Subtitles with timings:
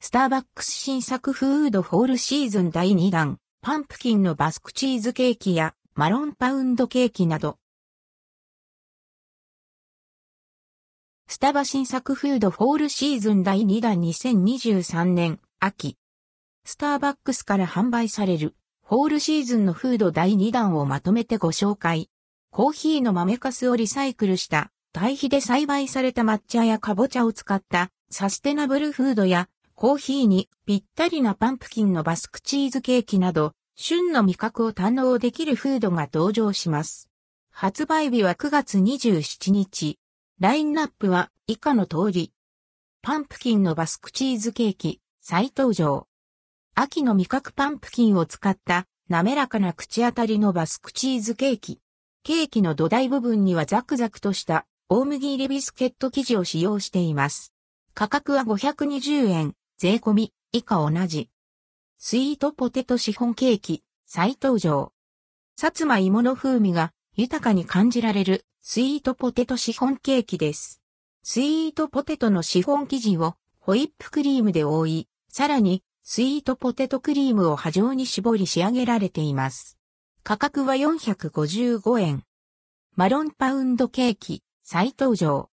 [0.00, 7.58] スターバックス新作フード Fall シーズン第2弾、パンプキンのバスクチーズケーキやマロンパウンドケーキなど。
[11.26, 15.96] スタバ新作フード Fall シーズン第2弾2023年秋。
[16.64, 18.54] スターバックスから販売される
[18.86, 22.08] Fall シーズンのフード第2弾をまとめてご紹介。
[22.52, 29.48] コーヒーの豆かすをリサイクルした堆肥で栽培された抹茶やかぼちゃを使ったサステナブルフードや
[29.80, 37.08] コーヒーにぴったりなパンプキンのバスクチーズケーキなど、旬の味覚を堪能できるフードが登場します。
[37.52, 40.00] 発売日は9月27日。
[40.40, 42.32] ラインナップは以下の通り。
[43.02, 46.08] パンプキンのバスクチーズケーキ、再登場。
[46.74, 51.78] 秋の味覚パンプキンを使った滑らかな口当たりのバスクチーズケーキ。
[52.24, 57.54] ケーキの土台部分にはザクザクとした大麦入りビスケット生地を使用しています。
[57.94, 59.54] 価格は520円。
[59.80, 61.30] 税込み、以下同じ。
[61.98, 64.92] スイートポテトシフォンケーキ、再登場。
[65.56, 70.82] さつまいもの風味が豊かに感じられるスイートポテトシフォンケーキです。
[71.22, 79.78] スイートポテトのシフォン生地をホイップクリームで覆い、さらにスイートポテトクリームを波状に絞り仕上げられています。
[80.24, 82.24] 価格は455円。
[82.96, 85.50] マロンパウンドケーキ、再登場。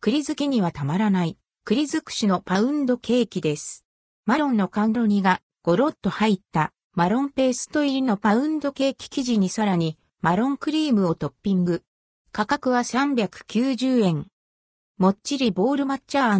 [0.00, 3.84] 栗好きにはたまらない栗尽くしのパウンドケーキです。
[4.26, 11.84] マロンの甘露煮がゴロッと入ったマロンペースト入りのパウンドケーキ生地にさらにマロンクリームをトッピング。
[12.32, 14.26] 価格は390円。
[14.98, 16.36] もっちりボール抹茶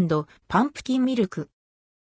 [0.49, 1.51] パンプキンミルク。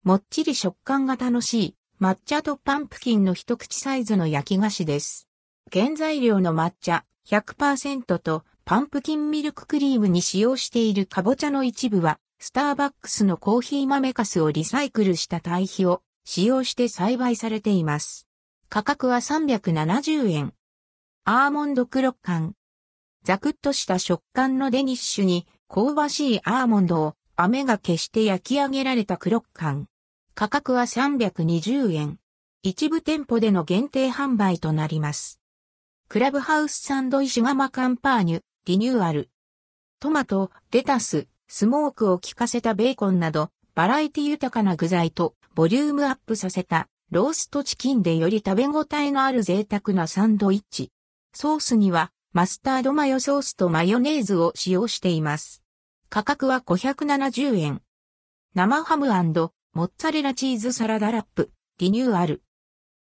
[0.03, 5.30] もっちり食感が楽しい抹茶とパンプキンの一口サイズの焼き菓子です。
[5.71, 18.27] 原材料の抹茶100%とパンプキンミルククリームに使用しているかぼちゃの一部はスターバックスのコーヒー豆かすをリサイクルした堆肥を使用して栽培されています。
[18.69, 20.53] 価格は370円。
[21.26, 22.53] アーモンドクロッカン。
[23.23, 29.87] ザクッとした食感のデニッシュに香ばしいアーモンドを飴が消して焼き上げられたクロッカン。
[30.36, 32.20] 価格は320円。
[32.61, 35.39] 一部店舗での限定販売となります。
[36.08, 39.30] クラブハウスサンドイシガマカンパーニュ、リニューアル。
[39.99, 50.91] トマト、レタス、スモークを効かせたベーコンなど、バラエティ豊かな具材とボリュームアップさせたローストチキンでより食べ応えのある贅沢なサンドイッチ。
[51.33, 55.63] ソースにはマスタードマヨソースとマヨネーズを使用しています。
[56.09, 57.81] 価格は570円。
[58.53, 62.41] 生ハムモッツァレラチーズサラダラップ、リニューアル。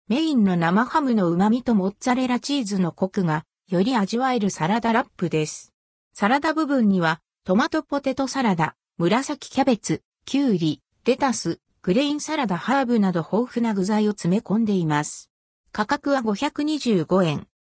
[0.09, 5.73] メインの生ハムの旨味とモッツァレラチーズのコクがより味わえるサラダラップです。
[6.13, 15.29] サラダ部分にはトマトポテトサラダ、紫キャベツ、キュウリ、レタス、グレインサラダハーブなど豊富な具材を詰め込んでいます。
[15.73, 17.49] 価格は525円。